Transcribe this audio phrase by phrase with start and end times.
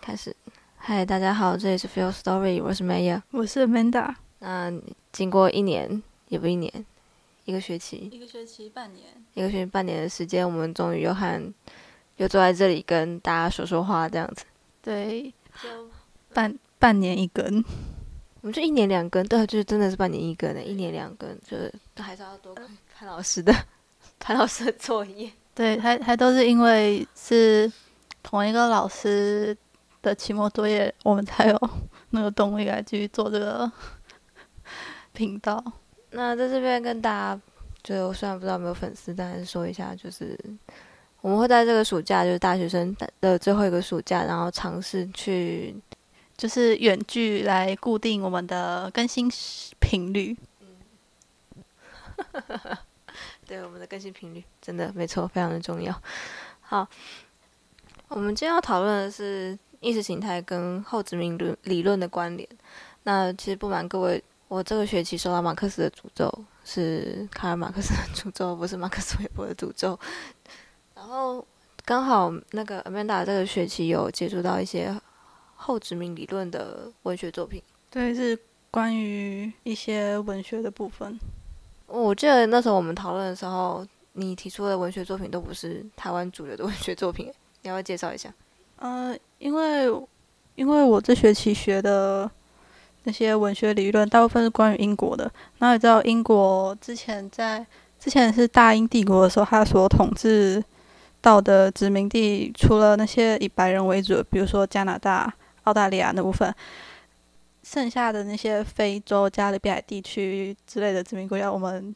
[0.00, 0.34] 开始，
[0.76, 4.14] 嗨，大家好，这里是 Feel Story，我是 Maya，我是 Amanda。
[4.38, 4.72] 那
[5.12, 6.86] 经过一年，也不一年，
[7.44, 11.52] 一个学期，一个学期半年，一个学期半年的时间，我们终于又和
[12.16, 14.44] 又坐在这里跟大家说说话，这样子。
[14.80, 15.32] 对，
[15.62, 15.68] 就
[16.32, 17.64] 半半年一根，
[18.40, 23.54] 我们就一年两根，对，就是真的是半年一根的，一年两根，就是还是要多看潘老师的
[24.18, 25.30] 潘老师的作业。
[25.54, 27.70] 对，还还都是因为是
[28.22, 29.54] 同一个老师
[30.02, 31.70] 的期末作业，我们才有
[32.10, 33.70] 那个动力来继续做这个
[35.14, 35.62] 频道。
[36.10, 37.40] 那在这边跟大家，
[37.82, 40.38] 就我虽然不知道有没有粉丝，但是说一下，就是
[41.20, 45.74] 我们会在这个暑假，就是大学生的最后一个暑假，然后尝试去，
[46.36, 49.30] 就是远距来固定我们的更新
[49.78, 50.36] 频率。
[53.46, 55.94] 对我们的更新频率，真的没错，非常的重要。
[56.60, 56.86] 好，
[58.08, 62.48] 我们今天要讨论的是意识形态跟后殖民论理论的关联。
[63.02, 66.32] 那其实不瞒各位，我这个学期受到马克思的诅咒，
[66.64, 69.98] 是卡尔马克思的诅咒，不是马克思韦伯的诅咒。
[70.94, 71.44] 然后
[71.84, 74.96] 刚好那个 Amanda 这个学期有接触到一些
[75.56, 78.38] 后殖民理论的文学作品，对，是
[78.70, 81.18] 关于一些文学的部分。
[81.88, 87.26] 我记得那时候我们讨论的时候，你提出的文学作品都不是台湾主流的文学作品，
[87.62, 88.32] 你要不要介绍一下？
[88.76, 89.86] 呃，因为
[90.54, 92.30] 因为我这学期学的
[93.02, 95.28] 那些文学理论，大部分是关于英国的。
[95.58, 97.66] 那你知道英国之前在
[97.98, 100.62] 之前是大英帝国的时候，它所统治
[101.20, 106.54] 到的殖民地，除了那些以白人为主，比如说加拿大、澳大利亚那部分。
[107.64, 111.94] 剩下的那些非洲、加勒比海地区之类的殖民国家，我们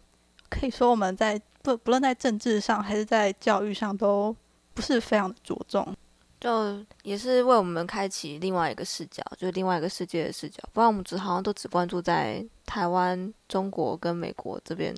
[0.48, 4.34] 可以说我们在不不论在政治上还是在教育上，都
[4.74, 5.94] 不是非常的着重。
[6.40, 10.62] 就也是为我们开启另外一个视角，就是另外一个世界的视角。
[10.72, 14.94] 不然我们只好像都只关注在台湾、中国跟美国这边。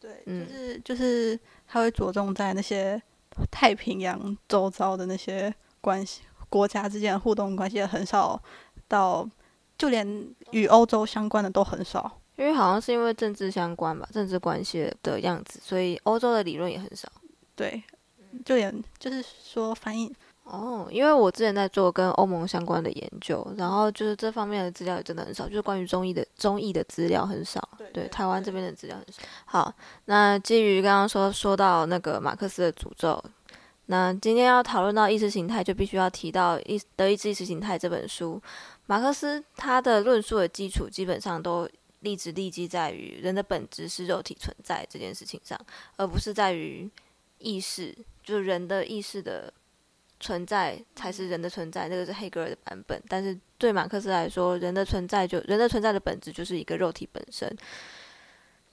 [0.00, 3.00] 对，就是就是他会着重在那些
[3.50, 8.42] 太平洋周遭的那些关系，国家之间的互动关系很少
[8.88, 9.28] 到。
[9.78, 10.06] 就连
[10.52, 17.10] 与欧洲相关的都很少，因为好像是因为政治相关吧，政治关系的样子，所以欧洲的理论也很少。
[17.56, 17.82] 对，
[18.44, 27.66] 就连就是说翻译哦，因为我之前在做跟欧盟相关的研究，然后就是这方面的资料也真的很少，就是关于中医的中医的资料很少。
[27.94, 29.22] 对，台湾这边的资料很少。
[29.46, 29.74] 好，
[30.06, 33.22] 那基于刚刚说说到那个马克思的诅咒，
[33.86, 38.42] 那今天要讨论到意识形态，就必须要提到《意德意志意识形态》这本书。
[38.86, 41.68] 马克思他的论述的基础基本上都
[42.00, 45.58] 立直立基在于人的本质是肉体存在这件事情上，
[45.96, 46.90] 而不是在于
[47.38, 49.52] 意识，就是人的意识的
[50.22, 51.86] 存在才是人的存在。
[51.86, 57.54] 这个是黑格尔的版本，但是对马克思来说，人的存在就人的存在的本质就是一个肉体本身。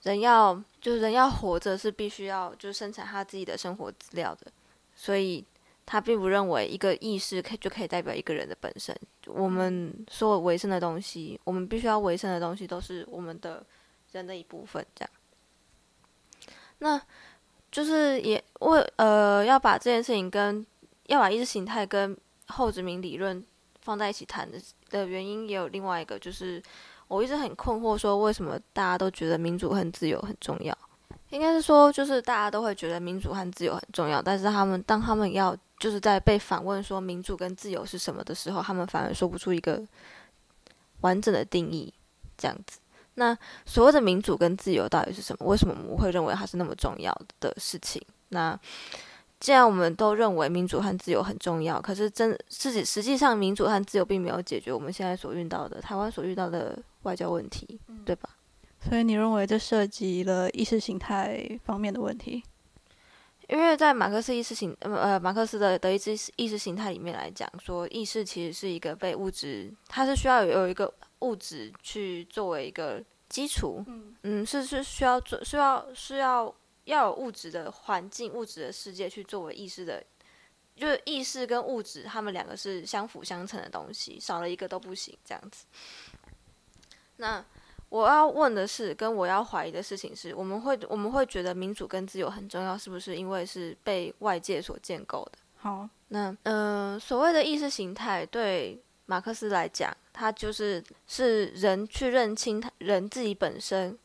[0.03, 4.49] 人要就是人要活着是必须要就是生产他自己的生活资料的，
[4.95, 5.43] 所以。
[5.91, 8.95] 他并不认为一个意识可就可以代表一个人的本身。
[9.25, 13.65] 我们所有维生的东西，我们必须要维生的东西，都是我们的
[14.11, 14.85] 人的一部分。
[14.93, 15.09] 这样，
[16.77, 17.01] 那
[17.71, 20.63] 就是也为呃要把这件事情跟
[21.09, 22.15] 要把意识形态跟
[22.47, 23.43] 后殖民理论
[23.81, 24.57] 放在一起谈的
[24.89, 26.63] 的原因，也有另外一个，就是
[27.07, 30.75] 我一直很困惑，说为什么大家都觉得民主和自由很重要？
[31.31, 39.85] 应该是说，就是大家都会觉得民主和自由很重要，但是他们当他们要就是在被反问说民主跟自由是什么的时候，他们反而说不出一个
[41.01, 41.93] 完整的定义。
[42.41, 42.79] 这样子，
[43.15, 45.45] 那所谓的民主跟自由到底是什么？
[45.45, 48.01] 为什么我们会认为它是那么重要的事情？
[48.29, 48.57] 那
[49.39, 58.29] 既然我们都认为民主和自由很重要，可是真自己实际上民主和自由并没有解决我们现在所遇到的台湾所遇到的外交问题，对吧？
[58.81, 62.43] 所以你认为这涉及了意识形态方面的问题？
[63.47, 76.53] 因为在马克思意识形呃呃马克思的德意志意识形态里面来讲，说意识其实是一个被物质，它是需要有一个物质去作为一个基础，嗯嗯，是是需要做需要需要
[76.89, 80.03] 要有物质的环境、物质的世界去作为意识的，
[80.75, 85.65] 就是意识跟物质，他们两个是相辅相成的东西，少了一个都不行，这样子。
[87.17, 87.45] 那。
[87.89, 95.39] 我要问的是，跟我要怀疑的事情是，我们会我们会觉得民主跟自由很重要，是不是因为是被外界所建构的？
[95.57, 103.97] 好，那嗯，所谓的意识形态对马克思来讲，它就是是人去认清他人自己本身，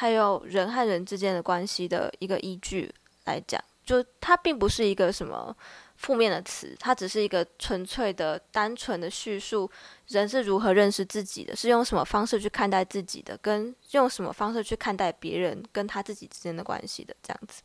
[0.00, 2.90] 还有人和人之间的关系的一个依据
[3.26, 5.54] 来讲，就它并不是一个什么
[6.00, 9.70] 负面的词，它只是一个纯粹的、单纯的叙述
[10.08, 17.62] 人是如何认识自己的，是用什么方式去看待自己的，跟用什么方式去看待别人跟他自己之间的关系的这样子。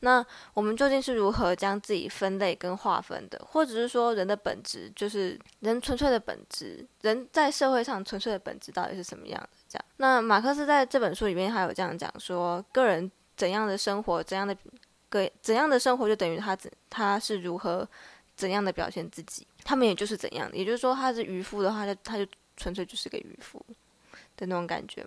[0.00, 9.48] 那我们究竟是如何将自己分类跟划分的，或者是说人的本质，就是人纯粹的本质，人在社会上纯粹的本质到底是什么样的？
[9.66, 9.84] 这样。
[9.96, 14.54] 那马克思在这本书里面还有这样讲说，个人怎样的生活，怎样的。
[15.08, 17.88] 个怎样的生活就等于他怎他是如何
[18.36, 22.26] 怎样的表现自己，他们也就是怎样，也就是说他是渔夫的话，就他就
[22.56, 23.64] 纯粹就是个渔夫
[24.36, 25.06] 的那种感觉，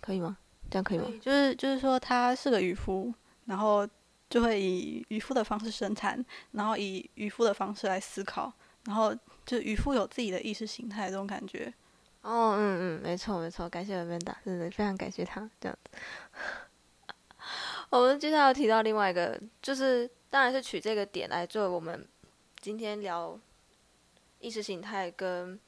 [0.00, 0.36] 可以吗？
[0.70, 1.06] 这样可以吗？
[1.20, 3.12] 就是就是说他是个渔夫，
[3.46, 3.88] 然后
[4.28, 6.22] 就会以渔夫的方式生产，
[6.52, 8.52] 然后以渔夫的方式来思考，
[8.84, 9.14] 然后
[9.46, 11.72] 就渔夫有自己的意识形态这种感觉。
[12.20, 15.98] 哦，嗯嗯，没错没错，感谢文文达，真的非常感谢他这样子。
[17.90, 22.06] 我们接下来提到另外一个，就是当然是取这个点来作为我们
[22.60, 23.38] 今天聊
[24.40, 25.58] 意识形态跟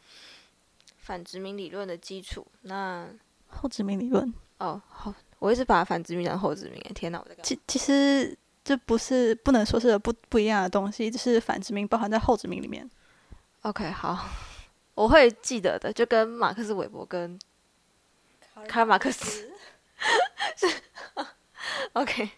[0.99, 2.47] 反殖民理论的基础。
[2.63, 3.09] 那
[3.49, 4.33] 后殖民理论？
[4.59, 6.79] 哦，好，我一直把反殖民讲后殖民。
[6.95, 12.89] 天哪，我在其其实这不是不能说是不不一样的东西，就是反殖民包含在后殖民里面。
[13.63, 14.29] OK，好，
[14.95, 17.39] 我会记得的，就跟马克思韦伯跟
[18.69, 19.51] 卡尔马克思
[20.55, 20.69] 是。
[21.95, 22.31] OK，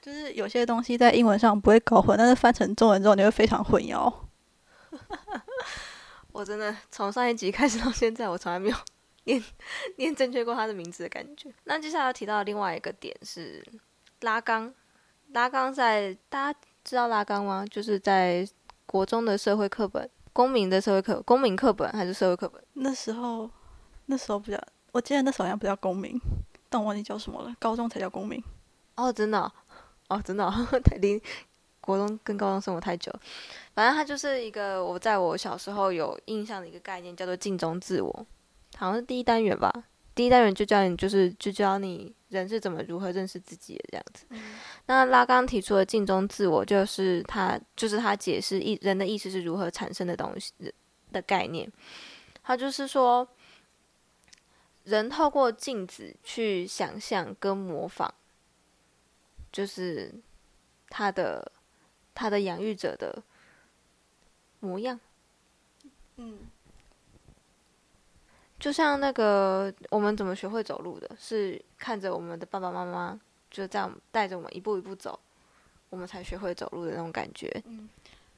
[0.00, 4.12] 就是有些东西在英文上不会搞混，但是翻成中文之后你会非常混淆。
[6.32, 8.76] 我真的从上一集开始到现在，我从来没有
[9.24, 9.42] 念
[9.96, 11.52] 念正确过他的名字的感觉。
[11.64, 13.64] 那接下来要提到另外一个点是
[14.22, 14.72] 拉缸，
[15.32, 17.64] 拉缸在大家知道拉缸吗？
[17.70, 18.46] 就是在
[18.86, 22.62] 国中的社会课本、公民的社会课、公民课本还是社会课本？
[22.72, 23.48] 那时候
[24.06, 24.58] 那时候不叫，
[24.90, 26.20] 我记得那时候好像不叫公民，
[26.68, 27.54] 但我忘记叫什么了。
[27.60, 28.42] 高中才叫公民。
[28.94, 29.52] 哦，真的，
[30.08, 30.50] 哦，真的，
[30.84, 31.20] 太离
[31.80, 33.12] 国中跟高中生活太久。
[33.74, 38.26] 反正它就是一个我在我小时候有印象的一个概念，叫做镜中自我，
[38.76, 39.72] 好像是第一单元吧。
[40.14, 44.26] 第一单元就教你，就是就教你人是怎么如何认识自己的这样子。
[44.84, 50.52] 那拉刚提出的镜中自我，就是他就是他解释意人的意识是如何产生的东西
[51.10, 51.72] 的概念。
[52.42, 53.26] 他就是说，
[54.84, 58.12] 人透过镜子去想象跟模仿。
[59.52, 60.10] 就是
[60.88, 61.52] 他的
[62.14, 63.22] 他的养育者的
[64.60, 64.98] 模样，
[66.16, 66.38] 嗯，
[68.58, 73.20] 就像那个我们怎么学会走路的，是看着我们的爸爸妈妈
[73.50, 75.20] 就这样带着我们一步一步走，
[75.90, 77.62] 我们才学会走路的那种感觉。
[77.66, 77.88] 嗯，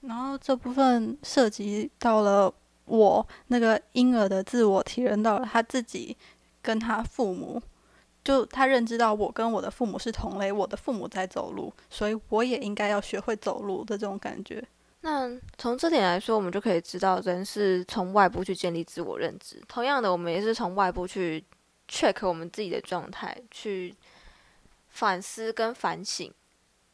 [0.00, 2.52] 然后这部分涉及到了
[2.86, 6.16] 我那个婴儿的自我提升到了他自己
[6.60, 7.62] 跟他父母。
[8.24, 14.66] 就他认知到我跟我的父母是同类，我的父母在走路，所以我也应该要学会走路的这种感觉。
[15.02, 19.62] 那从这点来说，我们就可以知道，人是从外部去建立自我认知。
[19.68, 21.44] 同样的，我们也是从外部去
[21.86, 23.94] check 我们自己的状态，去
[24.88, 26.32] 反思跟反省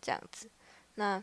[0.02, 0.50] 这样子。
[0.96, 1.22] 那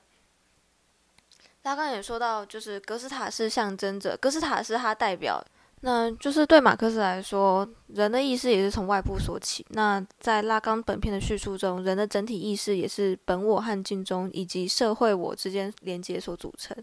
[1.61, 5.45] 他刚也说到，就是格斯塔是象征着，格斯塔是他代表。
[5.81, 9.63] 那就是对马克思来说，人的意识也是从外部说起。
[9.69, 16.75] 那在拉冈本片的叙述中，人的整体意识也是本我和镜中以及社会我之间连接所组成。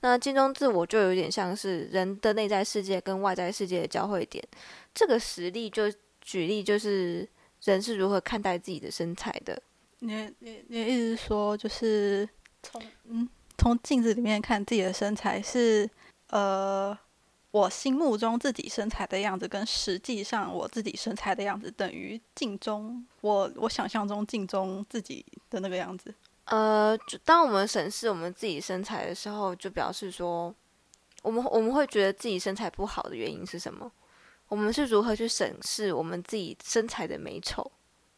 [0.00, 4.44] 那镜中自我就有点像是人的内在世界跟外在世界的交汇点。
[4.92, 5.84] 这个实例就
[6.20, 7.26] 举例，就是
[7.62, 9.62] 人是如何看待自己的身材的。
[10.00, 12.28] 你你你意思说，就是
[12.60, 15.88] 从嗯从镜子里面看自己的身材是
[16.30, 16.98] 呃。
[17.52, 26.12] 我心目中自己身材的样子，跟实际上我自己身材的样子，等于镜中我我想象中镜中自己的那个样子。
[26.46, 30.52] 呃，当我们审视我们自己身材的时候，就表示说，
[31.22, 33.92] 我们我们会觉得自己身材不好的原因是什么？
[34.48, 37.70] 我们是如何去审视我们自己身材的美丑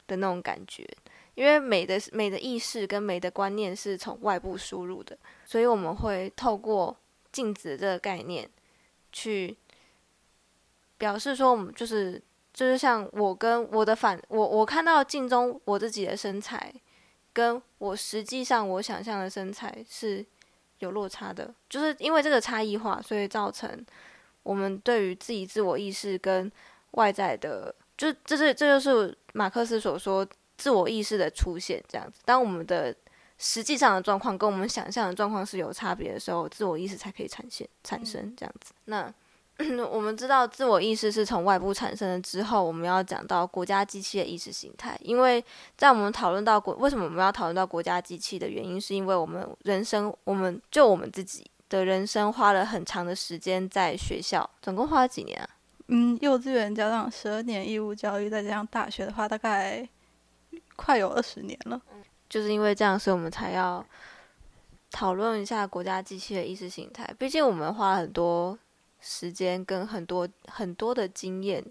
[0.06, 0.88] 的那种感觉？
[1.34, 6.96] 因为美的美的意识跟美的观念是从外部输入的，所以我们会透过
[7.32, 8.48] 镜子这个概念。
[9.14, 9.56] 去
[10.98, 12.20] 表示说，我们就是
[12.52, 16.74] 就是像我跟我的反我我看到镜中我自己的身材，
[17.32, 20.26] 跟我实际上我想象的身材是
[20.80, 23.86] 有落差的，就是因为这个差异化，所以造成
[24.42, 26.50] 我们对于自己自我意识跟
[26.92, 32.20] 外在的，就这是这就是马克思所说自我意识的出现这样子。
[32.24, 32.94] 当我们的
[33.38, 38.72] 实际上的状况跟我们想象的状况是有差别的时候，自我意识才可以产现产生这样子。
[38.86, 39.12] 那
[39.88, 44.98] 我们知道自我意识是从外部产生的之后，我们要讲到国家机器的意识形态。
[45.00, 45.44] 因为
[45.76, 55.48] 在我们讨论到国为什么我们要讨论到国家机器的原因，是因为我们人生，我们就我们自己的人生花了很长的时间在学校，总共花了几年啊？
[55.86, 59.88] 嗯，幼稚园加上十二年义务教育，再加上大学的话，大概
[60.74, 61.80] 快有二十年了。
[62.34, 63.84] 就是因为这样，所以我们才要
[64.90, 67.14] 讨论一下国家机器的意识形态。
[67.18, 68.58] 毕竟我们花了很多。
[69.06, 71.62] 时间跟很多很多的经验，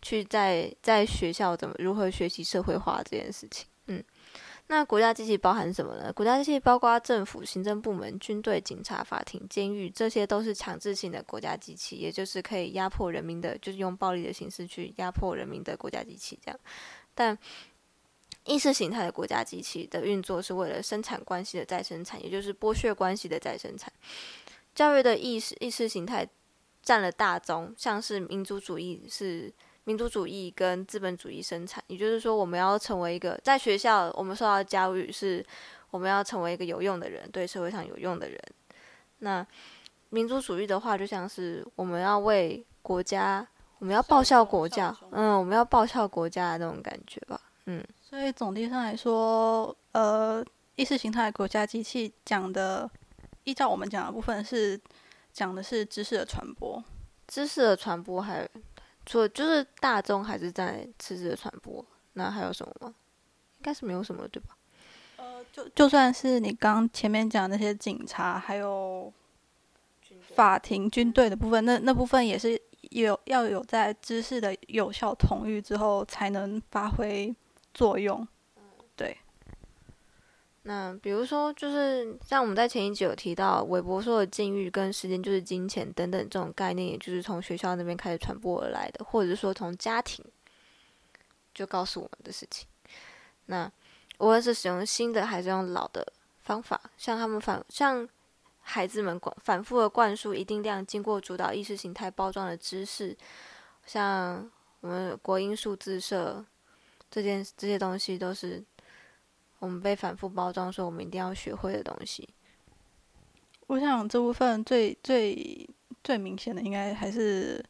[0.00, 3.68] 去在在学校怎么如何学习社会化这件事情。
[3.86, 4.02] 嗯，
[4.66, 6.12] 那国家机器包含什么呢？
[6.12, 16.36] 国家机器包括政府、行政部门、军队、警察、法庭、监狱，这些都是强制性的国家机器，也就是可以压迫人民的，就是用暴力的形式去压迫人民的国家机器。
[16.44, 16.58] 这样，
[17.14, 17.38] 但
[18.44, 23.92] 意识形态的国家机器的运作是为了生产关系的再生产，也就是剥削关系的再生产。
[24.74, 26.28] 教育的意识意识形态。
[26.84, 29.48] 占了大宗，像是民族主义是
[29.84, 35.46] 民族主义跟资本主义生产，也就是说，我们要成为一个在学校我们受到教育是，
[35.92, 38.36] 我们要成为一个有用的人，对社会上有用的人。
[39.20, 39.46] 那
[40.10, 43.46] 民族主义的话，就像是我们要为国家，
[43.78, 47.80] 我们要报效国家，嗯，我们要报效国家的那种感觉吧，嗯。
[48.12, 50.44] 所以总体上来说，呃，
[50.76, 52.90] 意识形态国家机器讲的，
[53.44, 54.78] 依照我们讲的部分是。
[55.32, 56.84] 讲的是知识的传播，
[57.26, 58.46] 知识的传播还
[59.06, 62.94] 除了就是大众还是在知识的传播，那还有什么吗？
[63.56, 64.54] 应该是没有什么，对吧？
[65.16, 69.10] 呃，就就算是你刚前面讲那些警察，还有
[70.34, 77.34] 法庭、军队的部分，那那部分也是有要有在知识的有效统御之后才能发挥
[77.72, 78.26] 作用。
[78.96, 79.16] 对。
[80.64, 90.24] 那比如说，就是像我们在前一集有提到，韦伯说的禁欲跟时间就是金钱等等这种概念，也就是从学校那边开始传播而来的，或者是说从家庭
[91.52, 92.68] 就告诉我们的事情。
[93.46, 93.68] 那
[94.18, 96.06] 无论是使用新的还是用老的
[96.42, 98.08] 方法，像他们反像
[98.60, 103.16] 孩子们反反复的灌输一定量经过主导意识形态包装的知识，
[103.84, 104.48] 像
[104.78, 106.44] 我们国英数字社
[107.12, 108.60] 这件这些东西都是。
[109.58, 112.28] 我们被反复包装说我们一定要学会的东西。
[113.68, 115.70] 我想这部分最最
[116.02, 117.64] 最明显的，应该还是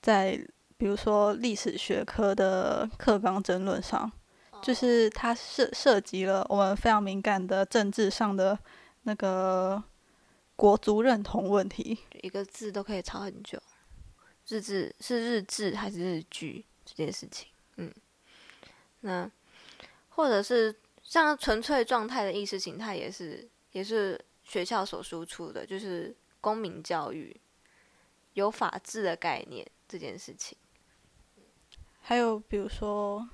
[0.00, 0.42] 在
[0.78, 4.10] 比如说历史学科的课纲争论上，
[4.62, 8.58] 就是它涉涉及了我们非常敏感的政治上的
[9.02, 9.84] 那个
[10.56, 11.98] 国族认同问题。
[12.22, 13.60] 一个字都可以吵很久，
[14.48, 17.48] 日志是日志还是日剧这件事情？
[17.76, 17.92] 嗯，
[19.00, 19.30] 那
[20.08, 20.74] 或者是。
[21.08, 27.40] 像纯粹状态的意识形态也是，也是学校所输出的，就是公民教育、
[28.32, 30.58] 有法治的概念这件事情。
[32.00, 33.24] 还有比如说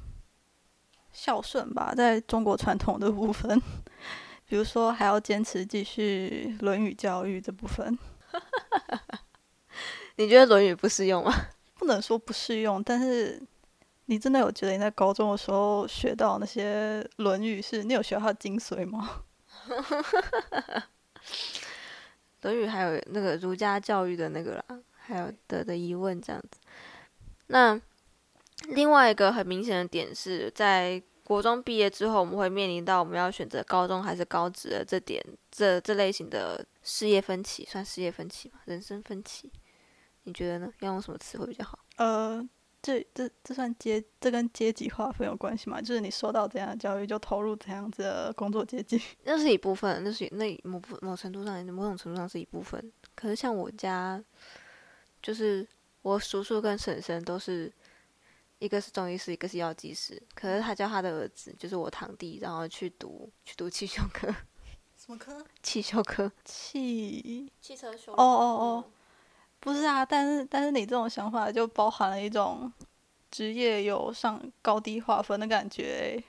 [1.15, 3.59] 孝顺吧，在中国传统的部分，
[4.47, 7.99] 比如说还要坚持继续《论语》教育这部分。
[10.17, 11.33] 你觉得《论语》不适用吗？
[11.79, 13.43] 不能说不适用，但是。
[14.13, 17.83] 你真的有觉得你在高中的时候学到那些《论语》是？
[17.83, 19.23] 你有学到它精髓吗？
[22.43, 26.61] 《论语》还有那个儒家教育的那个啦，还有的的疑问这样子。
[27.47, 27.81] 那
[28.69, 38.61] 另外一个很明显的点是在国中毕业之后，我们会面临到我们要选择高中还是高职的这点，这这类型的事业分歧，算事业分歧吗？
[38.67, 39.51] 人生分歧？
[40.25, 40.71] 你觉得呢？
[40.81, 41.79] 要用什么词汇比较好？
[41.97, 42.47] 呃。
[42.83, 45.81] 这这这算阶这跟阶级划分有关系吗？
[45.81, 49.01] 就是你受到怎样的教育，就投入怎样子的工作阶级。
[49.23, 52.93] 那是一部分，那是那某部某程度上，某种程度上是一部分。
[53.15, 54.21] 可是像我家，
[55.23, 55.65] 就是
[56.03, 57.73] 我叔叔跟婶婶都是，
[58.59, 60.21] 一个是中医师，一个是药剂师。
[60.35, 64.27] 可是他叫他的儿子，就是我堂弟，然后去读去读汽修科。
[64.99, 65.45] 什么科？
[65.63, 66.33] 汽修科。
[66.45, 68.13] 汽汽车修。
[68.13, 68.85] 哦哦哦。
[69.65, 72.73] 不是啊，但是但是你这种想法就包含了一种
[73.31, 76.21] 职业有上高低划分的感觉，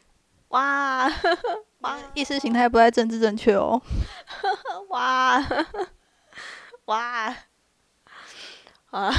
[0.49, 1.11] 哇
[1.81, 3.81] 哇，意识形态不太政治正确哦，
[4.89, 5.43] 哇
[6.85, 7.35] 哇
[8.91, 9.11] 啊！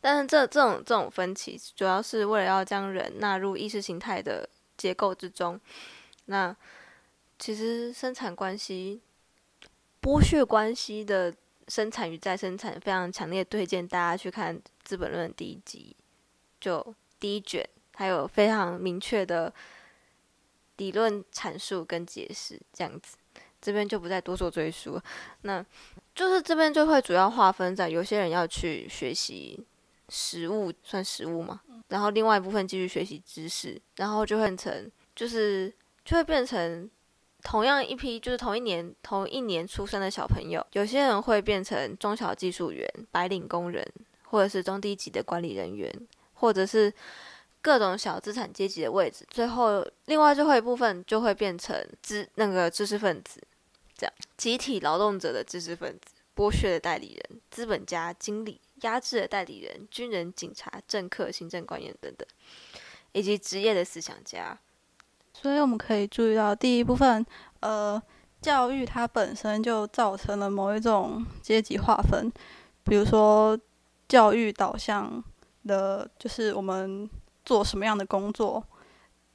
[0.00, 4.48] 但是这这种这种分歧，主要是为了要将人纳入意识形态的
[4.78, 5.60] 结构之中。
[6.24, 6.56] 那
[7.38, 9.02] 其实生产关系、
[10.00, 11.34] 剥削关系的。
[11.70, 15.96] 生产与再生产非常强烈，推荐大家去看《资本论》第一集，
[16.60, 19.54] 就第一卷，还有非常明确的
[20.78, 23.16] 理论阐述跟解释，这样子，
[23.62, 25.00] 这边就不再多做赘述。
[25.42, 25.64] 那
[26.14, 29.64] 就是这边就会主要划分在有些人要去学习
[30.08, 35.72] 实物，算实物嘛，然后另外一部分继续学习知识，然后就会变成就是
[36.04, 36.90] 就会变成
[37.42, 43.86] 同样一批就是同一年同一年出生的小朋友，有些人会变成中小技术员、白领工人，
[44.24, 45.92] 或者是中低级的管理人员，
[46.34, 46.92] 或者是
[47.62, 53.42] 各种小资产阶级的位置，最后另外最后一部分就会变成知那个知识分子。
[53.96, 62.26] 这样，集体劳动者的知识分子、剥削的代理人、资本家、经理、压制的代理人、军人、警察、政客、行政官员等等，
[63.12, 64.58] 以及职业的思想家。
[65.40, 67.24] 所以我们可以注意到，第一部分，
[67.60, 68.00] 呃，
[68.42, 72.30] 教育它本身就造成了某一种阶级划分，
[72.84, 73.58] 比如说
[74.08, 75.22] 教育导向
[75.66, 77.08] 的，就是我们
[77.44, 78.64] 做什么样的工作，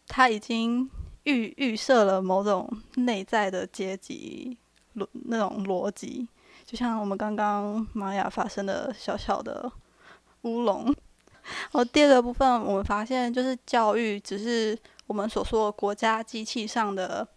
[0.08, 0.90] 它已经。
[1.26, 4.56] 预预设了某种内在的阶级
[4.96, 6.28] 逻那种逻辑，
[6.64, 9.72] 就像我们刚刚玛雅发生的小小的
[10.44, 10.86] 乌龙。
[11.42, 17.28] 然后第二个部分，我们发现就是教育只是我们所说的国家机器上的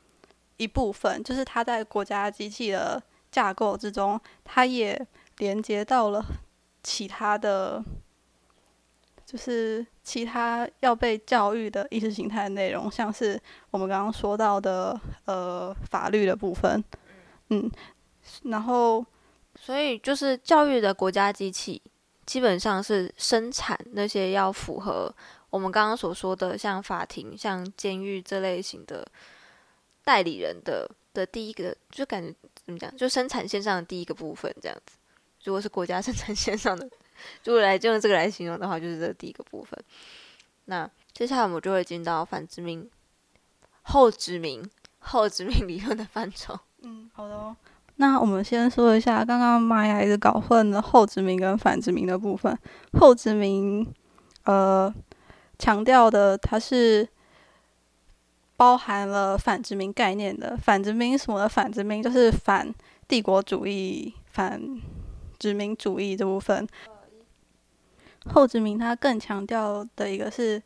[0.57, 5.07] 一部分，就是它在国家机器的架构之中，它也
[5.39, 6.25] 连接到了
[6.83, 7.85] 其他的。
[9.31, 13.39] 就是其他要被教育的意识形态内容，像是
[13.71, 16.83] 我们刚刚说到的呃法律的部分，
[17.51, 17.71] 嗯，
[18.45, 19.05] 然后
[19.55, 21.83] 所以就是教育的国家机器
[22.25, 25.15] 基本上是生产那些要符合
[25.51, 29.07] 我们刚刚所说的像法庭、像监狱这类型的
[30.05, 34.97] 代理人的的第一个，就感觉怎么讲，就生产线上的第一个部分这样子。
[35.45, 36.89] 如果是国家 生产线上的。
[37.43, 39.77] 如果来就用这个来形容的话，就是这第一个部分。
[40.67, 42.89] 那接下来我们就会进到反殖民、
[43.83, 44.63] 后殖民、
[45.01, 46.57] 后殖民理论的范畴。
[46.83, 47.57] 嗯，好的哦。
[47.97, 52.57] 那我们先说一下，刚刚玛雅一直搞混了后殖民跟反殖民的部分。
[52.93, 53.85] 后殖民，
[54.45, 54.95] 呃，
[55.59, 57.09] 强调的它是
[58.57, 60.57] 包含了反殖民概念的。
[60.57, 61.49] 反殖民什么的？
[61.49, 62.73] 反殖民就是反
[63.07, 64.81] 帝国主义、反
[65.39, 66.67] 殖民主义这部分。
[68.27, 70.63] 后殖民，它更强调的一个是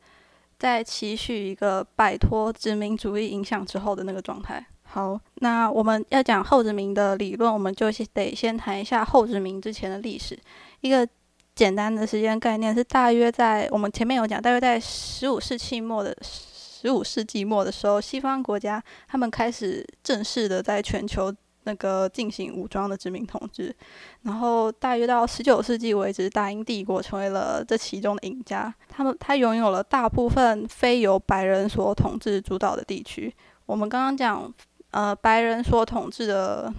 [0.59, 4.67] 在期许一个摆脱殖民主义影响之后的那个状态。
[4.85, 10.38] 好，那我们要讲后殖民的理论，我们就得先谈一下后殖民之前的历史。
[10.81, 11.07] 一个
[11.55, 21.35] 简单的时间概念是，大约在我们前面有讲，大约在十五世纪末的十五世纪末的时候，西方国家他们开始正式的在全球。
[21.65, 23.73] 那个进行武装的殖民统治，
[24.23, 28.75] 然后大约到十九世纪为止，大英帝国成为了这其中的赢家。
[28.88, 33.33] 他们他拥有了大部分非由白人所统治主导的地区。
[33.65, 34.53] 我们刚刚讲，
[34.91, 36.75] 呃，白人所统治的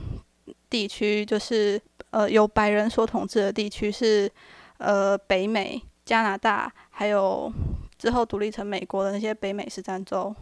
[0.69, 4.29] 地区就是呃由白人所统治的地区是
[4.77, 7.51] 呃北美、加拿大，还有
[7.97, 10.35] 之后独立成美国的那些北美十三州。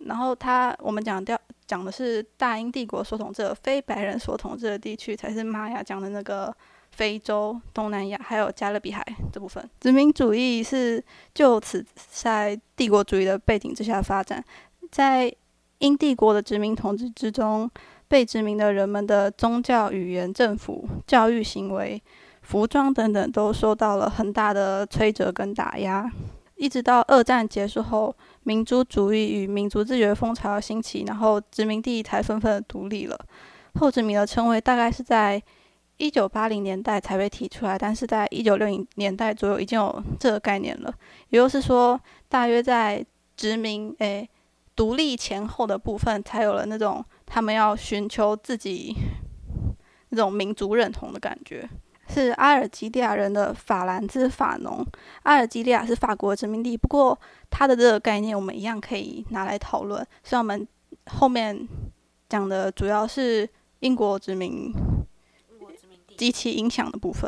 [0.00, 1.38] 然后他我们讲掉。
[1.64, 6.54] 讲的是大英帝国所统治的非白人所统治的地区，才是玛雅讲的那个
[6.90, 9.66] 非洲、东南亚还有加勒比海这部分。
[9.80, 14.44] 殖民主义是就此在帝国主义的背景之下发展，
[14.90, 15.34] 在
[15.78, 17.70] 英帝国的殖民统治之中，
[18.06, 22.02] 被殖民的人们的宗教、语言、政府、教育行为、
[22.42, 26.10] 服装等等，都受到了很大的摧折跟打压。
[26.56, 33.18] 一直到二战结束后，民族主义与民族自觉风潮兴起，然后殖民地才纷纷独立了。
[33.74, 35.42] 后殖民的称谓大概是在
[35.96, 40.94] 一九八零年代才被提出来，但是在一九六零年代左右已经有这个概念了。
[41.30, 43.04] 也就是说，大约在
[43.36, 44.28] 殖民诶
[44.76, 48.94] 独立前后的部分，才有了那种他们要寻求自己
[50.10, 51.68] 那种民族认同的感觉。
[52.12, 54.86] 是阿尔及利亚人的法兰兹法农。
[55.22, 60.06] 阿尔及利亚是法国殖民地，不过它的这个概念我们一样可以拿来讨论。
[60.22, 60.68] 所以我们
[61.06, 61.66] 后面
[62.28, 63.48] 讲的主要是
[63.80, 64.72] 英国殖民
[66.18, 67.26] 及其影响的部分。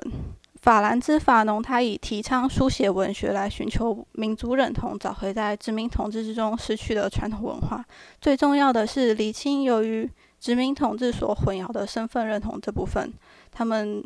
[0.61, 7.85] 法兰兹法农他以提倡书写文学来寻求民族认同，找回在殖民统治之中失去的传统文化。
[8.21, 13.13] 最重要的是理清由于殖民统治所混淆的身份认同这部分，
[13.51, 14.05] 他们。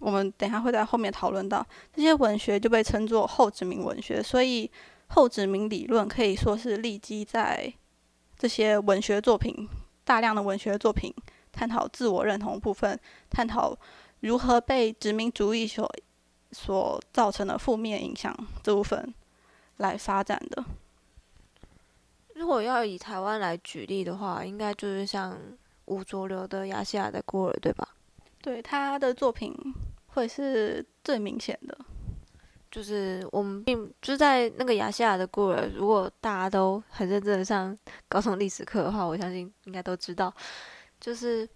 [0.00, 4.70] 我们等下会在后面讨论到这些文学就被称作后殖民文学，所以
[5.08, 7.72] 后殖民理论可以说是立基在
[8.36, 9.68] 这些文学作品
[10.04, 11.14] 大量的文学作品
[11.52, 12.98] 探讨自我认同部分，
[13.30, 13.76] 探讨
[14.20, 15.88] 如何被殖民主义所
[16.50, 19.14] 所造成的负面影响这部分
[19.76, 20.64] 来发展的。
[22.34, 25.38] 如果要以台湾来举例的话，应该就是像
[25.84, 27.86] 吴浊流的《亚细亚的孤儿》，对吧？
[28.42, 29.56] 对他的作品
[30.08, 31.78] 会是最明显的。
[32.70, 37.76] 就是我们并就在那个亚细亚的孤儿，如果大家都很认真的上
[38.08, 40.34] 高中历史课的话，我相信应该都知道，
[40.98, 41.46] 就是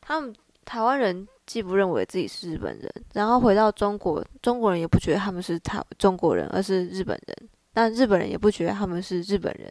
[0.00, 0.34] 他们
[0.64, 9.70] 台湾人既不认为自己是日本人，然后回到中国，中国人也不觉得他们是台中国人，而是日本人，但日本人也不觉得他们是日本人，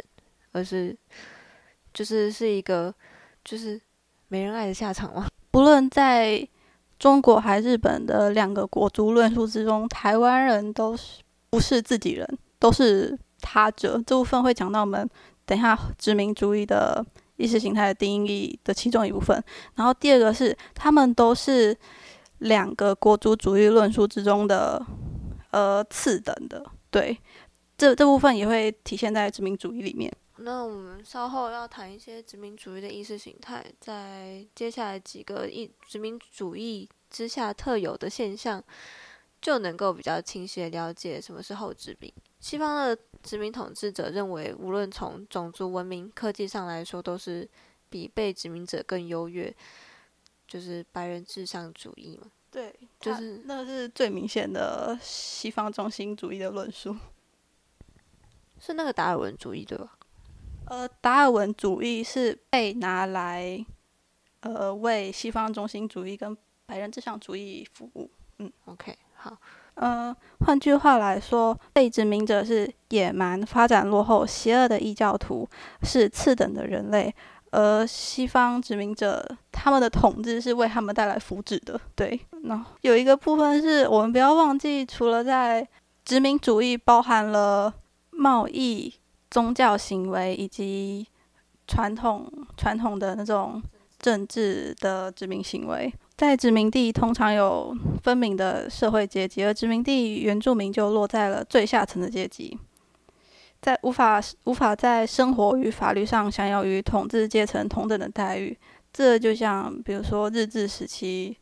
[0.52, 0.96] 而是
[1.92, 2.94] 就是是一个
[3.44, 3.82] 就是
[4.28, 5.28] 没人爱的下场吗？
[5.52, 6.48] 不论在。
[7.02, 14.00] 中国还日本的两个国族论述之中，台湾人都是不是自己人，都是他者。
[14.06, 15.10] 这部分会讲到我们
[15.44, 17.04] 等一下殖民主义的
[17.38, 19.44] 意识形态的定义的其中一部分。
[19.74, 21.76] 然后第二个是，他们都是
[22.38, 24.80] 两个国族主义论述之中的
[25.50, 26.64] 呃次等的。
[26.92, 27.18] 对，
[27.76, 30.14] 这这部分也会体现在殖民主义里面。
[30.44, 38.64] 那我们稍后要谈一些殖民主义的意识形态，在接下来几个一殖民主义之下特有的现象，
[39.42, 42.12] 就能够比较清晰的了解什么是后殖民。
[42.40, 47.48] 西方的殖民统治者认为，无论从种族、文明、科技上来说，都是
[47.90, 49.56] 比被殖民者更优越，
[50.48, 52.32] 就是白人至上主义嘛。
[52.50, 56.96] 对，就是那是最明显的西方中心主义的论述，
[58.60, 59.98] 是那个达尔文主义对吧？
[60.66, 63.66] 呃，达尔文主义是被拿来，
[64.42, 68.10] 呃，为西方中心主义跟白人至上主义服务。
[68.40, 69.36] 嗯，OK，好。
[69.74, 75.48] 呃，换句话来说，被殖民者是野蛮、发展落后、邪恶的异教徒，
[75.84, 77.12] 是次等的人类；
[77.52, 81.80] 而西方殖民者他们的统治是为他们带来福祉的。
[81.96, 85.68] 对，那有一个部分是我们不要忘记，除了在
[86.06, 87.74] 殖民主义包含了
[88.12, 88.94] 贸易。
[89.32, 91.08] 宗教行为以及
[91.66, 93.64] 传统传统的那种
[93.98, 102.58] 政治的殖民行为，在殖民地通常有分明的社会阶级，而殖民地原住民就落在了最下层的阶级，
[103.62, 108.58] 在无法无法在生活与法律上享有与统治阶层同等的待遇。
[108.92, 111.38] 这就像比如说日治时期，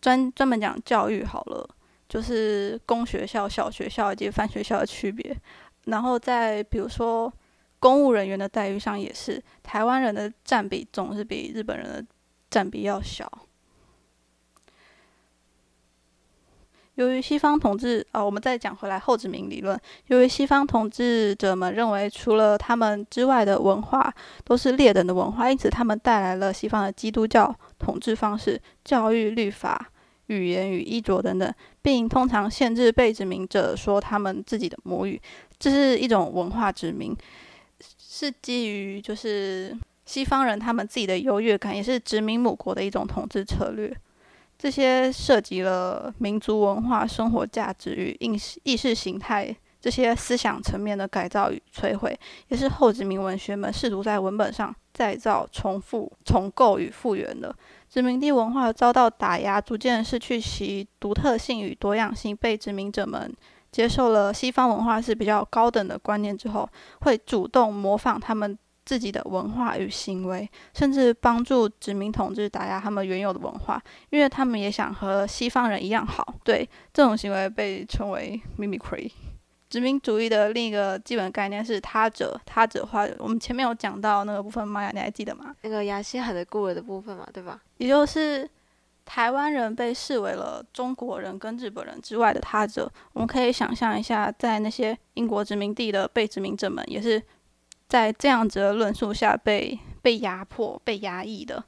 [0.00, 1.68] 专专门讲教育好了，
[2.08, 5.36] 就是公学校、小学校以及泛学校的区别。
[5.86, 7.32] 然后在比如说
[7.78, 12.04] 公务人员的待遇上，也是台湾人的占比总是比日本人的
[12.50, 13.30] 占比要小。
[16.96, 19.80] 由于西方统治，啊，我们再讲回来后殖民理论。
[20.08, 24.12] 由于西方统治者们认为，除了他们之外的文化
[24.44, 29.90] 都是劣等的文化，因此他们带来了西方的基督教统治方式、教育、律法、
[30.26, 35.18] 语言与衣着等等，并通常限制被殖民者说他们自己的母语。
[35.60, 37.14] 这是一种文化殖民，
[37.98, 43.94] 是基于就是西方人他们自己的优越感，也是殖民母国的一种统治策略。
[44.58, 52.18] 这些涉及了民族文化、生活价值与意识意识形态这些思想层面的改造与摧毁，
[52.48, 57.54] 也是后殖民文学们试图在文本上再造、重复、重构与复原的。
[57.88, 63.30] 殖民地文化遭到打压，逐渐失去其独特性与多样性，被殖民者们。
[63.72, 66.68] 接受了西方文化是比较高等的观念之后，
[67.00, 73.80] 会主动模仿他们自己的文化与行为，甚至帮助殖民统治打压他们原有的文化，
[74.10, 76.34] 因为他们也想和西方人一样好。
[76.42, 79.10] 对这种行为被称为 mimicry。
[79.68, 83.06] 殖民主义的另一个基本概念是他者，他者化。
[83.18, 85.54] 我们前面有讲到那个部分，玛雅你还记得吗？
[85.62, 87.60] 那个亚西海的孤儿的部分嘛，对吧？
[87.76, 88.50] 也就是。
[89.12, 97.20] 台湾人被视为了中国人跟日本人之外的他者，我们可以想象一下，在那些英国殖民地的被殖民者们，也是
[97.88, 101.64] 在这样子的论述下被被压迫、被压抑的。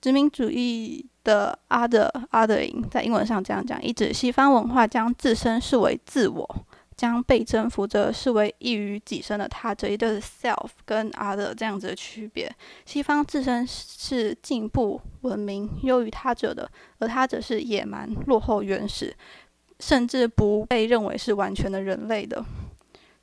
[0.00, 6.64] 殖民主义的 other othering 在英文上这样讲，意指西方文化将自身视为自我。
[6.96, 12.50] 将被征服者视为异于己身的他者，也就是 self 跟 other 这样子的区别。
[12.84, 19.14] 西方自身是进步、文明、优于他者的，而他者是野蛮、落后、原始，
[19.80, 22.44] 甚至不被认为是完全的人类的。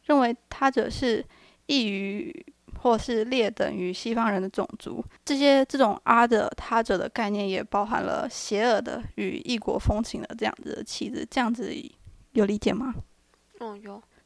[0.04, 1.26] 认为他者是
[1.66, 2.46] 异于
[2.78, 5.04] 或是劣等于西方人的种族。
[5.24, 11.26] 这些这种 other 他者的概念，也包含了邪恶的与异国风情的这样子的气质。
[11.32, 11.74] 这样子
[12.34, 12.94] 有理解吗？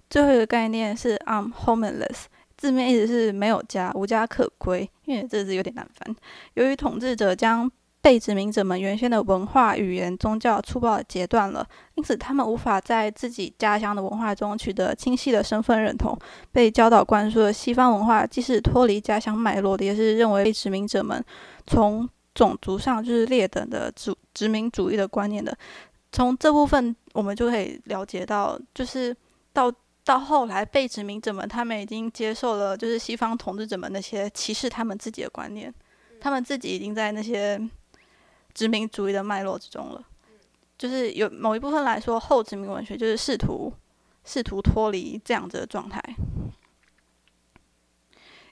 [0.09, 4.89] 最后一个概念是 I'm homeless，字面意思是没有家、无家可归。
[5.05, 6.15] 因为这字有点难翻。
[6.53, 7.69] 由于统治者将
[8.01, 16.17] 被殖民者们原先的文化、语言、宗教粗暴截断了，因此他们无法在自己家乡的文化中取得清晰的身份认同。
[16.51, 21.21] 被教导灌输的西方文化，既是脱离家乡脉络的，也是认为被殖民者们
[21.65, 25.57] 从种族上就是劣等的殖殖民主义的观念的。
[26.11, 29.13] 从这部分我们就可以了解到，就是
[29.57, 35.73] 到到后来被殖民者们，他们已经接受了就是西方统治者们那些歧视他们自己的观念，
[36.21, 37.59] 他们自己已经在那些
[38.53, 40.07] 殖民主义的脉络之中了。
[40.77, 43.73] 就是有某一部分来说，后殖民文学就是试图
[44.25, 45.99] 试图脱离这样子的状态。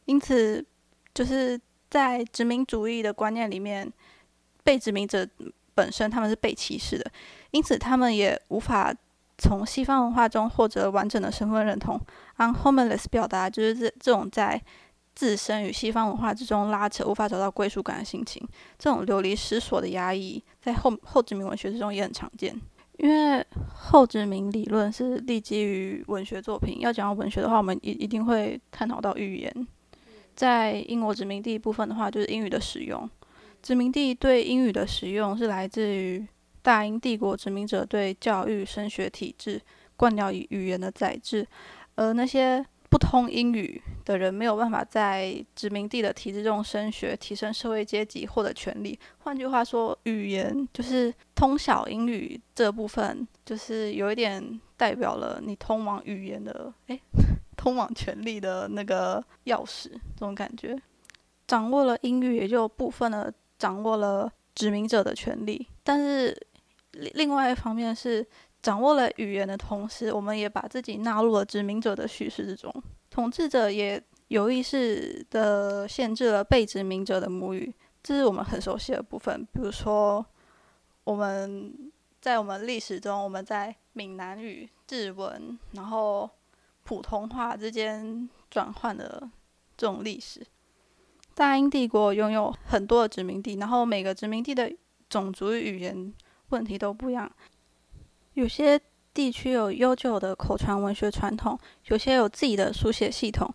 [0.06, 0.66] 因此，
[1.14, 3.94] 就是在殖民主义的观念里面，
[4.64, 5.28] 被殖民者
[5.76, 7.12] 本身他们是被歧视的，
[7.52, 8.92] 因此他们也无法
[9.38, 12.00] 从西方文化中获得完整的身份认同。
[12.36, 14.62] 按 homeless 表达就是这这种在
[15.14, 18.46] 自身与西方文化之中拉扯，无法找到归属感的心情。
[18.78, 22.60] 这种流离失所的压抑，在后后殖民文学之中也很常见。
[22.98, 29.68] 因为后殖民理论是立基于文学作品，要讲到文学的话，我们一一定会探讨到语言。
[30.34, 33.10] 在英国殖民地部分的话，就是英语的使用。
[33.62, 36.26] 殖民地对英语的使用是来自于
[36.66, 39.62] 大英帝国殖民者对教育升学体制
[39.96, 41.48] 灌掉语言的宰制，
[41.94, 48.98] 而那些不通英语的人没有办法在殖民地的体制中升学、提升社会阶级、获得权利。
[49.20, 57.00] 换句话说，语言就是通晓英语这部分，就是有一点代表了你通往语言的诶。
[57.56, 60.76] 通往权力的那个钥匙，这种感觉，
[61.46, 65.68] 掌握了英语，也就部分的掌握了殖民者的权利。
[65.84, 66.36] 但是
[67.14, 68.26] 另外一方面是，
[68.62, 72.74] 掌握了语言的同时，我们也把自己纳入了殖民者的叙事之中。
[73.10, 79.46] 统治者也有意识的限制了被殖民者的母语，这是我们很熟悉的部分。
[79.54, 80.26] 比如说，
[81.04, 86.30] 我们在我们历史中，我们在闽南语、日文，然后。
[86.88, 89.28] 普通话之间转换的
[89.76, 90.46] 这种历史，
[91.34, 94.72] 大英帝国拥有很多的殖民地，然后每个殖民地的
[95.10, 96.14] 种族语言
[96.50, 97.32] 问题都不一样。
[98.34, 98.80] 有些
[99.14, 103.50] 地区有悠久的口传文学传统，有些有自己的书写系统，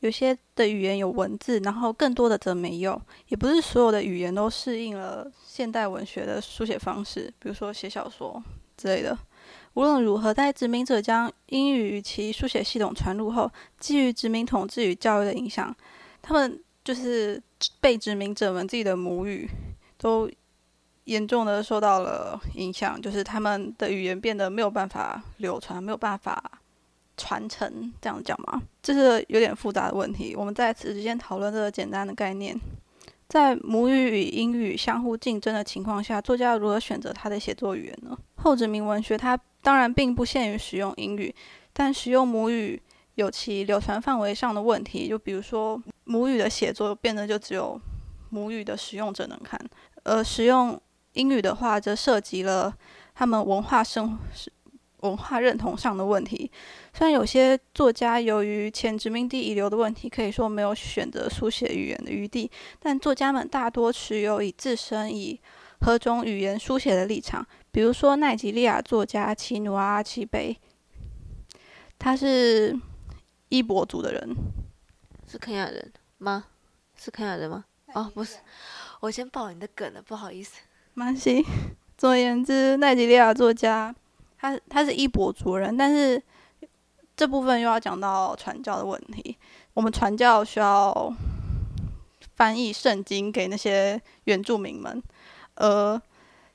[0.00, 3.00] 有些的语言有文字，然后更多的则没有。
[3.28, 8.42] 也不是所有的语言都适应了现代文学的书写方式，比如说写小说
[8.76, 9.16] 之类的。
[9.74, 15.72] 无论如何，在殖民者将英语与其书写系统传入后，基于殖民统治与教育的影响，
[16.22, 17.40] 他们就是
[17.78, 19.48] 被殖民者们自己的母语
[19.98, 20.28] 都
[21.06, 26.42] 严重的受到了影响，就是他们的语言变得没有办法流传，没有办法
[27.16, 28.60] 传承，这样讲吗？
[28.82, 30.34] 这是有点复杂的问题。
[30.36, 32.56] 我们在此之间讨论这个简单的概念。
[33.28, 38.16] 在母语与英语相互竞争的情况下，作家如何选择他的写作语言呢？
[38.36, 41.34] 后殖民文学它当然并不限于使用英语，
[41.72, 42.80] 但使用母语
[43.16, 45.08] 有其流传范围上的问题。
[45.08, 47.80] 就比如说，母语的写作变得就只有
[48.30, 49.60] 母语的使用者能看，
[50.04, 50.80] 而使用
[51.16, 52.72] 英语的话，则涉及了
[53.14, 54.18] 他们文化生
[55.00, 56.50] 文化认同上的问题。
[56.94, 65.40] 虽然有些作家由于前殖民地遗留的问题，可以说没有选择书写语言的余地，但作家们大多持有以自身以
[65.80, 67.46] 何种语言书写的立场。
[67.70, 70.58] 比如说，奈及利亚作家奇努阿奇贝，
[71.98, 72.74] 他是
[73.50, 74.34] 伊博族的人，
[75.28, 76.46] 是肯亚人吗？
[76.96, 77.64] 是肯亚人吗？
[77.92, 78.38] 哦，不是，
[79.00, 80.60] 我先爆你的梗了，不好意思。
[80.96, 81.44] 蛮新。
[81.96, 83.94] 总而言之，奈吉利亚作家，
[84.38, 86.20] 他他是伊博族人，但是。
[87.18, 89.38] 这部分又要讲到传教的问题。
[89.72, 91.10] 我们传教需要
[92.34, 95.02] 翻译圣经给那些原住民们，
[95.54, 95.98] 而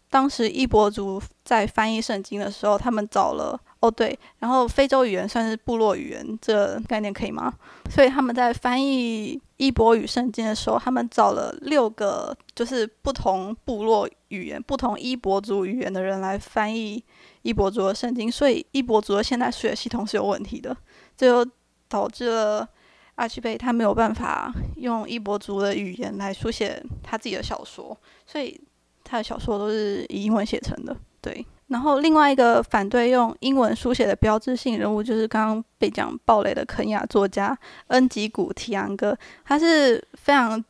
[0.08, 7.54] 当时伊博族在翻译圣经的时候，他们找了哦对，然后非洲语言算是部落语言，这概念可以吗？
[7.89, 17.04] 所以他们在翻译伊博语圣经的时候，他们找了六个就是不同部落语言、不同伊博族语言的人来翻译。
[17.41, 20.78] 伊博族的圣经，所以伊博族的现代数学系统是有问题的，
[21.17, 21.52] 这就
[21.89, 22.70] 导致了
[23.15, 28.62] 阿奇贝他没有办法用伊博族的语言来书写他自己的小说，所以
[29.04, 30.96] 他的小说都是以英文写成的。
[31.20, 37.58] 对，然后另外一个反对用英文书写的标志性人物，就是刚刚被讲暴雷的肯雅作家
[37.88, 40.64] 恩吉古提昂哥，他是非常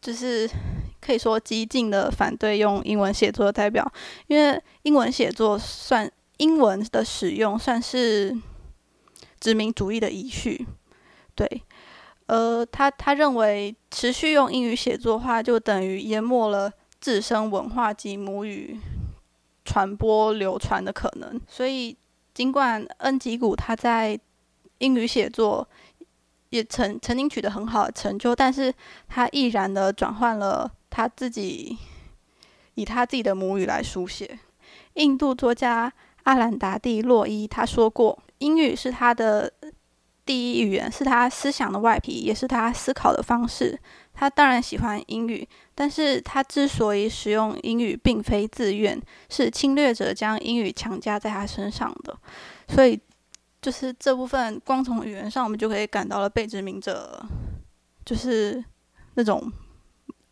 [0.00, 0.48] 就是。
[1.00, 3.90] 可以说激进的反对用英文写作的代表，
[4.26, 8.36] 因为英文写作算英文的使用算是
[9.38, 10.66] 殖民主义的遗绪，
[11.36, 11.62] 对，
[12.26, 16.70] 呃，他他认为持续用英语写作的话，就等于淹没了
[17.00, 18.78] 自身文化及母语
[19.68, 21.38] 传播流传的可能。
[21.46, 21.94] 所以，
[22.32, 24.18] 尽管恩吉古他在
[24.78, 25.68] 英语写作
[26.48, 28.72] 也曾曾经取得很好的成就，但是
[29.06, 30.72] 他毅然的转换了。
[30.90, 31.76] 他自己
[32.74, 34.38] 以他自己的母语来书写。
[34.94, 35.92] 印度作家
[36.24, 39.52] 阿兰达蒂洛伊他说过，英语是他的
[40.24, 43.78] 第一语言，是他思想的外皮，也是他思考的方式。
[44.18, 49.00] 他当然喜欢英语，但是他之所以使用英语，并非自愿，
[49.30, 52.18] 是侵略者将英语强加在他身上的。
[52.66, 53.00] 所以，
[53.62, 57.24] 就是这部分，光从语言上，我们就可以感到了被殖民者
[58.04, 58.62] 就是
[59.14, 59.52] 那种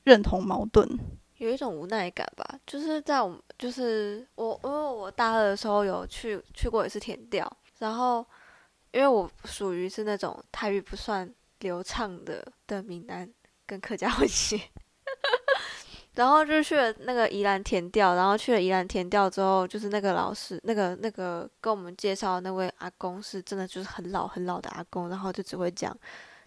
[0.02, 0.98] 认同矛盾，
[1.36, 2.58] 有一种无奈感吧。
[2.66, 8.26] 就是在我们，就是我，因为我大二的时候有去去过一次填调，然后
[8.90, 13.32] 因为我属于是那种泰语不算流畅的的闽南。
[13.66, 14.60] 跟客家 混血，
[16.14, 25.94] 然后就去了那个宜兰填调，然后去了宜兰填调之后，就是那个老师，那个那个跟我们介绍那位阿公是真的就是很老很老的阿公，然后就只会讲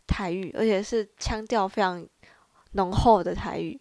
[0.08, 2.08] 台语，而且是腔调非常
[2.72, 3.80] 浓厚的台语，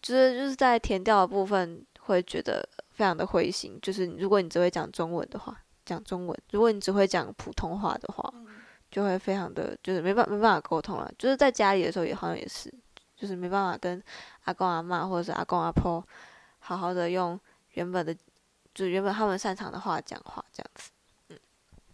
[0.00, 8.32] 就是就是在填调的部分会觉得非常的灰心，就是如果你只会讲中文的话，讲中文；如果你只会讲普通话的话。
[8.96, 11.12] 就会非常的，就是没办没办法沟通了。
[11.18, 12.72] 就是在家里的时候也好像也是，
[13.14, 14.02] 就是没办法跟
[14.44, 16.02] 阿公阿妈或者是阿公阿婆
[16.60, 17.38] 好好的用
[17.74, 18.16] 原本的，
[18.74, 20.90] 就原本他们擅长的话讲话这样子。
[21.28, 21.36] 嗯，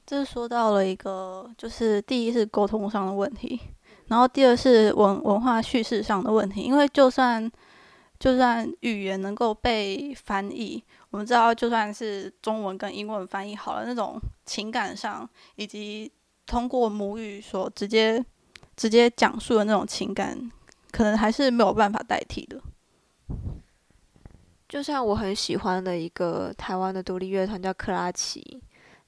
[0.06, 3.60] 这是说到了一个，就是第一是沟通上的问题，
[4.06, 6.60] 然后第二是文文化叙事上的问题。
[6.60, 7.50] 因为就算
[8.20, 16.08] 就算语言能够被翻译，我们知道就算是中文跟英文翻译好了，那种情感上以及
[16.46, 18.24] 通过母语所直接
[18.76, 20.50] 直接讲述的那种情感，
[20.90, 22.60] 可能还是没有办法代替的。
[24.68, 28.62] 就像我很喜欢的一个台湾的独立乐团叫克拉奇，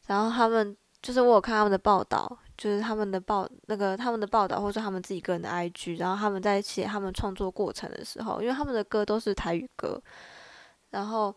[0.07, 9.99] 然后他们就是我有看他们的报道，就是他们的报那个他们的报道，或者他们自己个人的 IG，然后他们在写他们创作过程的时候，因为他们的歌都是台语歌，
[10.91, 11.35] 然后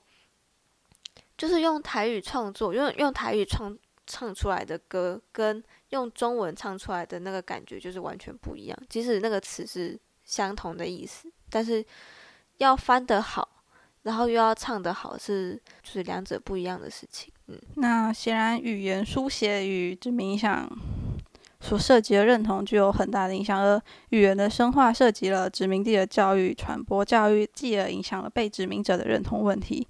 [1.38, 5.63] 就是用台语创作，用用台语创唱出来的歌跟。
[5.91, 11.82] 用中文唱出来的那个感觉就是完全不一样，即使那个词是相同的意思，但是
[12.58, 13.48] 要翻得好，
[14.04, 17.32] 然后又要唱得好，是就是两者不一样的事情。
[17.46, 20.70] 嗯，那显然语言书写与殖民影响
[21.62, 29.88] 所涉及的认同具有很大的影响，而语言的深化涉及了殖民地的教育传播教育，继而影响了被殖民者的认同问题。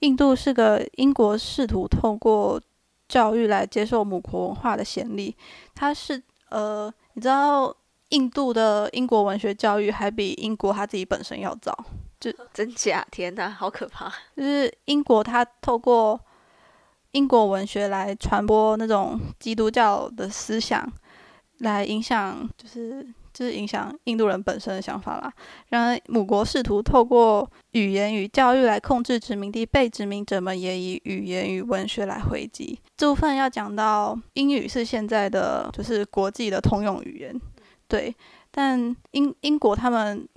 [0.00, 2.60] 印度是个英国试图透过
[3.08, 5.34] 教育来接受母国文化的先例，
[5.74, 7.74] 它是呃，你知道
[8.10, 11.76] 印度的英国文学教育还比英国他自己本身要早，
[12.18, 13.06] 就真假？
[13.10, 14.12] 天哪，好可怕！
[14.36, 16.18] 就是英国它透过
[17.12, 20.90] 英国文学来传播那种基督教的思想，
[21.58, 23.06] 来影响，就是。
[23.36, 25.32] 是影响印度人本身的想法啦。
[25.68, 32.78] 然而，母国试图透过语言与教育来控制殖民地，被殖民者们也以语言与文学来回击。
[32.96, 37.40] 这部分要讲到英语是现在的就是国际的通用语言，
[37.88, 38.14] 对。
[38.50, 40.28] 但英英国他们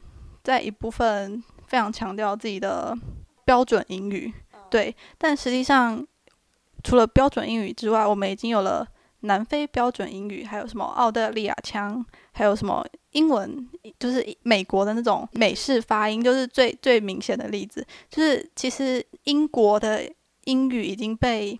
[0.43, 2.95] 在一部分非常强调自己的
[3.43, 4.31] 标准英语，
[4.69, 4.95] 对。
[5.17, 6.05] 但实际上，
[6.83, 8.87] 除了标准英语之外，我们已经有了。
[9.25, 17.85] 南非标准英语，还有什么澳大利亚腔，还有什么英文，就是美国的那种美式发音，就是最最明显的例子。
[18.09, 20.03] 就是其实英国的
[20.45, 21.57] 英语已经被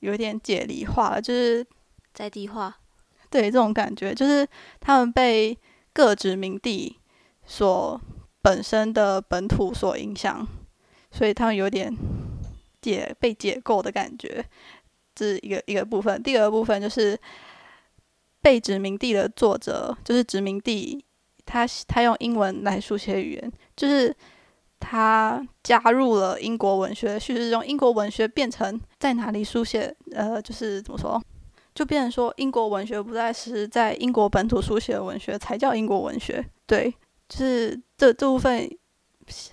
[0.00, 1.64] 有点解离化了，就是
[2.12, 2.76] 在地化。
[3.30, 4.46] 对，这种感觉就是
[4.80, 5.56] 他们被
[5.92, 6.98] 各殖民地
[7.46, 7.98] 所
[8.42, 10.46] 本身的本土所影响，
[11.10, 11.96] 所以他们有点
[12.80, 14.44] 解被解构的感觉。
[15.14, 17.18] 这是一个一个部分，第二个部分就是
[18.42, 21.02] 被殖民地的作者，就是殖民地，
[21.46, 24.14] 他他用英文来书写语言，就是
[24.80, 31.22] 他加入了英国文学叙事中，英国文学变成在哪里书写，呃，就是怎么说，
[31.72, 36.92] 就变成说英国文学不再是在英国本土书写文学才叫英国文学，对，
[37.28, 38.68] 就是这这部分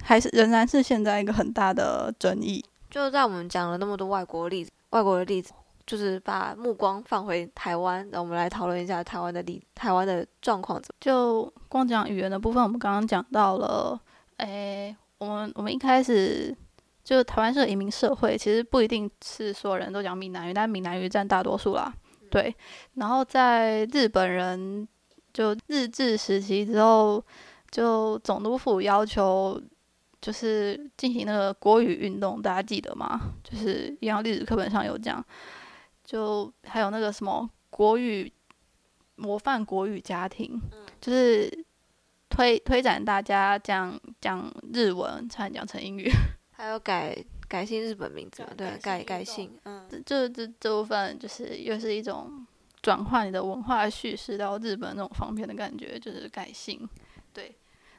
[0.01, 2.65] 还是仍然是现在一个很大的争议。
[2.89, 4.71] 就在我们讲了那么多外国例子。
[4.89, 5.51] 外国的例子，
[5.89, 10.79] 就是把目光放回台湾，那我们来讨论一下台湾的理，台湾的状况？
[10.99, 13.99] 就光讲语言的部分，我们刚刚讲到了，
[14.37, 16.55] 诶，我们我们一开始
[17.03, 21.91] 就台湾是个移民社会，其实不一定是所有人都讲闽南语，但闽南语占大多数啦。
[22.29, 22.55] 对，
[22.93, 24.87] 然后在日本人
[25.33, 27.25] 就日治时期之后，
[27.71, 29.59] 就总督府要求。
[30.21, 33.31] 就是进行那个国语运动，大家记得吗？
[33.41, 35.25] 就是一样历史课本上有讲，
[36.09, 38.33] 就还有那个什么国语
[39.15, 40.59] 模范国语家庭，
[40.99, 41.47] 就是
[42.27, 46.09] 推推展大家讲讲日文，差点讲成英语，
[46.49, 47.15] 还有改
[47.47, 48.49] 改姓日本名字嘛？
[48.57, 52.43] 对，改改姓，嗯，这这这部分就是又是一种
[52.81, 56.89] 转换你的文化叙事到日本那种方便的感觉，就是改姓，
[57.31, 57.55] 对。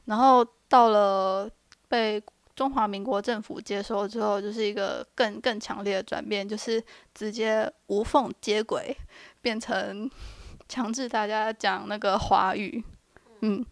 [0.06, 1.48] 然后到了
[1.86, 2.20] 被
[2.60, 6.84] 中华民国政府接收之后，就是一个更更强烈的转变，就是
[7.14, 8.94] 直接无缝接轨，
[9.40, 10.10] 变成
[10.68, 12.84] 强制大家讲那个华语，
[13.40, 13.64] 嗯。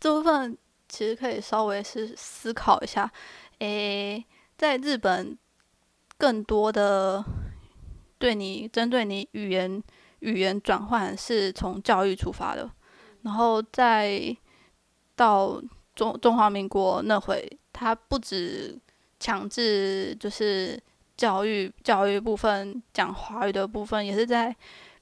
[0.00, 0.56] 这部分
[0.88, 3.12] 其实可以稍微是思考一下，
[3.58, 4.24] 诶，
[4.56, 5.36] 在日本
[6.16, 7.22] 更多的
[8.18, 9.82] 对你针对你语言
[10.20, 12.70] 语言转换是从教育出发的，
[13.20, 14.34] 然后再
[15.14, 15.62] 到
[15.94, 18.78] 中中华民国那会，它不止
[19.18, 20.80] 强制就是
[21.16, 24.50] 教育教育部分讲华语的部分，也是在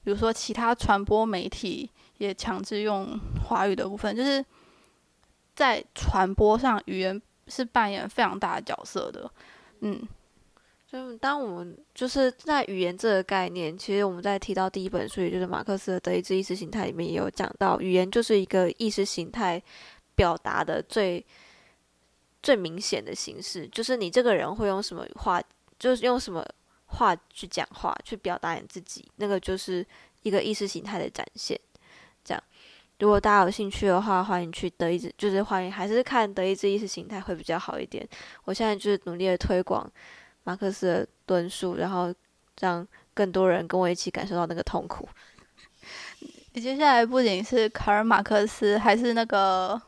[0.03, 4.43] 比如说其他传播媒体也强制用华语的部分，就是。
[5.55, 9.29] 在传播上，语言是扮演非常大的角色的。
[9.81, 10.07] 嗯，
[10.89, 19.61] 就当我们就是在语言这个概念，其实我们在提到第一本书，也就是马克思的《德意志意识形态》里面也有讲到，语言就是一个意识形态
[20.15, 21.25] 表达的最
[22.41, 25.41] 最明显的形式，就是你这个人会用什么话，
[25.77, 26.45] 就是用什么
[26.85, 29.85] 话去讲话，去表达你自己，那个就是
[30.23, 31.59] 一个意识形态的展现。
[32.23, 32.43] 这样。
[32.99, 38.05] 如果大家有兴趣的话，欢迎去德意志，就是欢迎还是看德意志意识形态会比较好一点。
[38.43, 39.89] 我现在就是努力的推广
[40.43, 42.13] 马克思的论述，然后
[42.59, 45.07] 让更多人跟我一起感受到那个痛苦。
[46.55, 49.81] 接下来不仅是卡尔马克思，还是那个，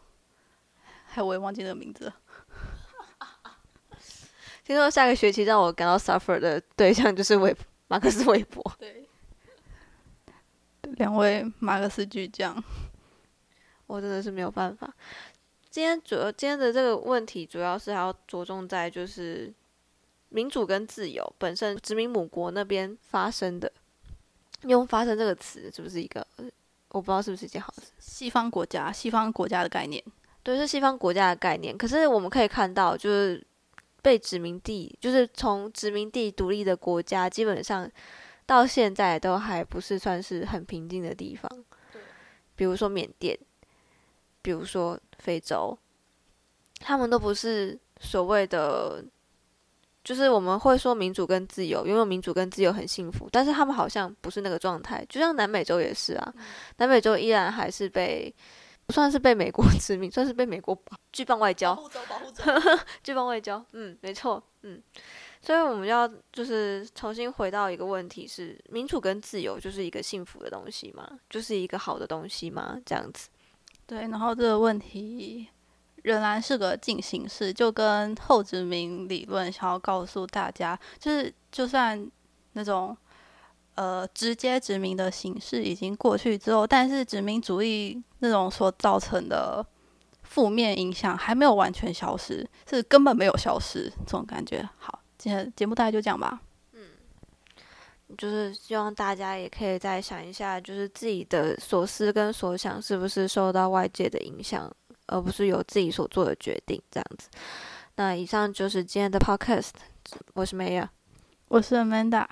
[1.05, 2.15] 还我也忘记那个名字了。
[4.71, 7.53] 听说下个学期让我感到 suffer 的对象就是韦
[7.89, 8.63] 马克思韦伯。
[8.79, 9.05] 对，
[10.95, 12.63] 两位马克思巨匠。
[13.85, 14.89] 我真的是没有办法。
[15.69, 19.53] 今天主要今天的这个问题，主要是还要着重在就是
[20.29, 23.69] 民主跟自由本身，殖民母国那边发生的。
[24.61, 26.25] 用“发生”这个词，是不是一个
[26.89, 27.91] 我不知道是不是一件好事？
[27.99, 30.01] 西方国家，西方国家的概念，
[30.43, 31.77] 对，是西方国家的概念。
[31.77, 33.45] 可是我们可以看到，就是
[34.01, 37.89] 被殖民地，就是从殖民地独立的国家，基本上
[38.45, 41.49] 到现在都还不是算是很平静的地方。
[42.55, 43.37] 比如说缅甸。
[44.43, 45.77] 比如说非洲，
[46.79, 49.05] 他们都不是所谓的，
[50.03, 55.05] 就是我们会说民主跟自由，拥有民主跟自由很幸福，但是他们好像不是那个状态。
[55.07, 56.33] 就像南美洲也是啊，
[56.77, 58.33] 南美洲依然还是被
[58.91, 60.77] 不算是被美国殖民， 算是被美国
[61.13, 61.73] 巨棒外交，
[63.01, 64.83] 巨棒外交，嗯，没错，嗯，
[65.41, 71.09] 所以我们要就是重新回到一个问题：是民主跟自由就是一个幸福的东西吗？
[71.29, 72.77] 就是一个好的东西吗？
[72.85, 73.29] 这样子。
[73.87, 75.47] 对，然后这个问题
[76.03, 82.11] 仍然是个进行式，就跟后殖民理论想要告诉大家，就是就算
[82.51, 82.97] 那种
[83.75, 89.65] 呃直接殖民的形式已经过去之后，但是殖民主义那种所造成的
[90.23, 94.67] 负面影响还没有完全消失，是根本没有消失这种感觉。
[94.77, 96.41] 好，今天节目大概就这样吧。
[98.17, 104.69] 就是希望大家也可以再想一下，就是自己的所思跟所想是不是受到外界的影响，
[105.07, 107.29] 而不是由自己所做的决定这样子。
[107.95, 109.69] 那以上就是今天的 podcast，
[110.33, 110.89] 我是 Maya，
[111.47, 112.27] 我是 Amanda，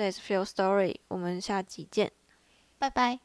[0.00, 2.10] 这也是 Feel Story，我们下集见，
[2.78, 3.20] 拜拜。